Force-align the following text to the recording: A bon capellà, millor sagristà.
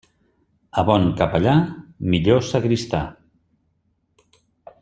A 0.81 0.83
bon 0.87 1.05
capellà, 1.19 1.53
millor 2.15 2.43
sagristà. 2.49 3.03